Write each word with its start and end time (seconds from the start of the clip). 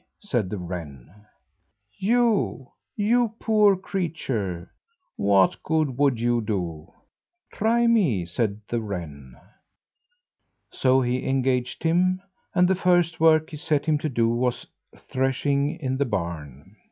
said 0.19 0.49
the 0.49 0.57
wren. 0.57 1.13
"You, 1.99 2.69
you 2.95 3.33
poor 3.39 3.77
creature, 3.77 4.71
what 5.15 5.61
good 5.61 5.95
would 5.95 6.19
you 6.19 6.41
do?" 6.41 6.91
"Try 7.53 7.85
me," 7.85 8.25
said 8.25 8.61
the 8.67 8.81
wren. 8.81 9.35
So 10.71 11.01
he 11.01 11.27
engaged 11.29 11.83
him, 11.83 12.19
and 12.55 12.67
the 12.67 12.73
first 12.73 13.19
work 13.19 13.51
he 13.51 13.57
set 13.57 13.85
him 13.85 13.99
to 13.99 14.09
do 14.09 14.27
was 14.27 14.65
threshing 15.07 15.79
in 15.79 15.97
the 15.97 16.05
barn. 16.05 16.77